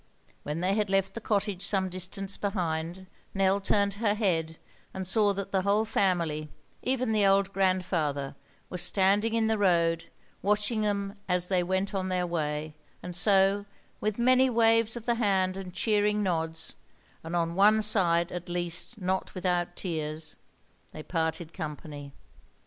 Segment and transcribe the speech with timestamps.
[0.41, 3.05] When they had left the cottage some distance behind
[3.35, 4.57] Nell turned her head
[4.95, 6.49] and saw that the whole family,
[6.81, 8.33] even the old grandfather,
[8.67, 10.09] were standing in the road,
[10.41, 13.67] watching them as they went on their way; and so,
[13.99, 16.77] with many waves of the hand and cheering nods,
[17.23, 20.35] and on one side at least not without tears,
[20.93, 22.11] they parted company.